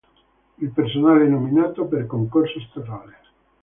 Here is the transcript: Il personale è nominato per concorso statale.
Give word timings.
Il 0.55 0.71
personale 0.71 1.25
è 1.27 1.29
nominato 1.29 1.85
per 1.85 2.07
concorso 2.07 2.59
statale. 2.61 3.17